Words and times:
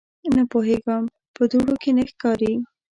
_نه 0.35 0.43
پوهېږم، 0.51 1.03
په 1.35 1.43
دوړو 1.51 1.75
کې 1.81 1.91
نه 1.97 2.03
ښکاري. 2.11 2.53